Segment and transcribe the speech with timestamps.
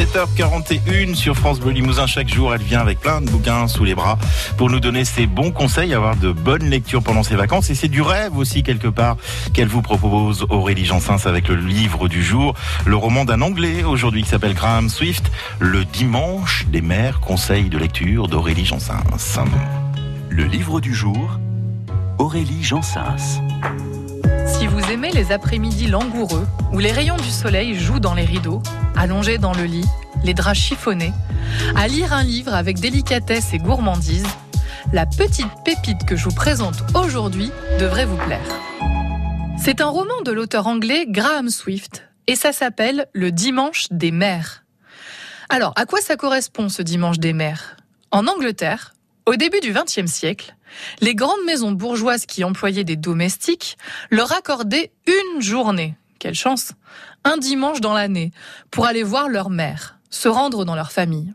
[0.00, 2.06] 7h41 sur France Bleu Limousin.
[2.06, 4.16] Chaque jour, elle vient avec plein de bouquins sous les bras
[4.56, 7.68] pour nous donner ses bons conseils, avoir de bonnes lectures pendant ses vacances.
[7.68, 9.18] Et c'est du rêve aussi, quelque part,
[9.52, 12.54] qu'elle vous propose Aurélie Jansens avec le livre du jour,
[12.86, 17.76] le roman d'un Anglais aujourd'hui qui s'appelle Graham Swift, Le dimanche des mères, conseils de
[17.76, 19.04] lecture d'Aurélie Jansens.
[20.30, 21.38] Le livre du jour,
[22.16, 23.42] Aurélie Jansens.
[24.70, 28.62] Vous aimez les après-midi langoureux, où les rayons du soleil jouent dans les rideaux,
[28.96, 29.84] allongés dans le lit,
[30.22, 31.12] les draps chiffonnés,
[31.74, 34.26] à lire un livre avec délicatesse et gourmandise,
[34.92, 38.46] la petite pépite que je vous présente aujourd'hui devrait vous plaire.
[39.58, 44.64] C'est un roman de l'auteur anglais Graham Swift et ça s'appelle Le Dimanche des mères.
[45.48, 47.76] Alors, à quoi ça correspond ce Dimanche des mères?
[48.12, 48.94] En Angleterre,
[49.26, 50.54] au début du XXe siècle,
[51.00, 53.76] les grandes maisons bourgeoises qui employaient des domestiques
[54.10, 56.72] leur accordaient une journée, quelle chance,
[57.24, 58.32] un dimanche dans l'année,
[58.70, 61.32] pour aller voir leur mère, se rendre dans leur famille.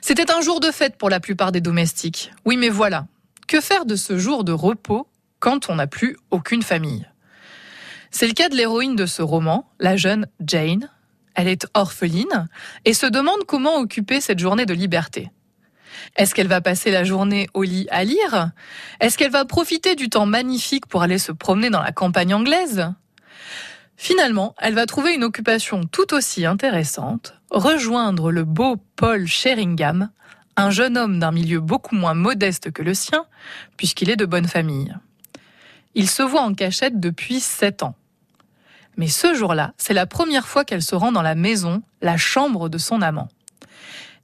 [0.00, 2.32] C'était un jour de fête pour la plupart des domestiques.
[2.44, 3.06] Oui, mais voilà,
[3.46, 5.06] que faire de ce jour de repos
[5.38, 7.06] quand on n'a plus aucune famille?
[8.10, 10.90] C'est le cas de l'héroïne de ce roman, la jeune Jane.
[11.34, 12.48] Elle est orpheline
[12.84, 15.30] et se demande comment occuper cette journée de liberté.
[16.16, 18.50] Est-ce qu'elle va passer la journée au lit à lire?
[19.00, 22.92] Est-ce qu'elle va profiter du temps magnifique pour aller se promener dans la campagne anglaise?
[23.96, 30.10] Finalement, elle va trouver une occupation tout aussi intéressante, rejoindre le beau Paul Sheringham,
[30.56, 33.26] un jeune homme d'un milieu beaucoup moins modeste que le sien,
[33.76, 34.96] puisqu'il est de bonne famille.
[35.94, 37.94] Il se voit en cachette depuis sept ans.
[38.96, 42.68] Mais ce jour-là, c'est la première fois qu'elle se rend dans la maison, la chambre
[42.68, 43.28] de son amant.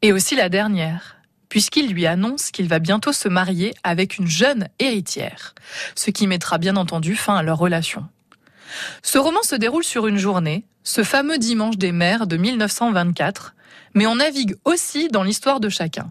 [0.02, 1.17] Et aussi la dernière,
[1.48, 5.54] puisqu'il lui annonce qu'il va bientôt se marier avec une jeune héritière,
[5.94, 8.06] ce qui mettra bien entendu fin à leur relation.
[9.02, 13.54] Ce roman se déroule sur une journée, ce fameux dimanche des mères de 1924,
[13.94, 16.10] mais on navigue aussi dans l'histoire de chacun.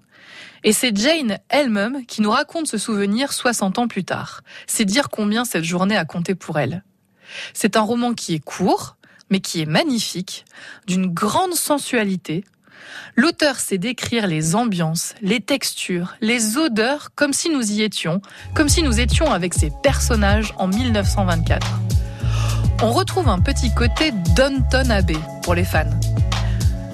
[0.63, 4.41] Et c'est Jane elle-même qui nous raconte ce souvenir 60 ans plus tard.
[4.65, 6.83] C'est dire combien cette journée a compté pour elle.
[7.53, 8.97] C'est un roman qui est court,
[9.29, 10.45] mais qui est magnifique,
[10.87, 12.43] d'une grande sensualité,
[13.15, 18.21] L'auteur sait décrire les ambiances, les textures, les odeurs comme si nous y étions,
[18.53, 21.65] comme si nous étions avec ces personnages en 1924.
[22.83, 25.89] On retrouve un petit côté Downton Abbey pour les fans.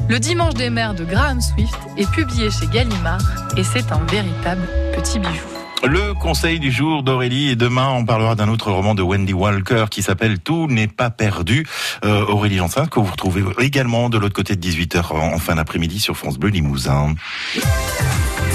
[0.09, 3.21] Le Dimanche des mères de Graham Swift est publié chez Gallimard
[3.57, 5.62] et c'est un véritable petit bijou.
[5.83, 9.85] Le conseil du jour d'Aurélie et demain on parlera d'un autre roman de Wendy Walker
[9.91, 11.67] qui s'appelle Tout n'est pas perdu.
[12.05, 15.99] Euh, Aurélie Jansin que vous retrouvez également de l'autre côté de 18h en fin d'après-midi
[15.99, 17.15] sur France Bleu Limousin.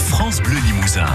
[0.08, 1.06] France Bleu Limousin.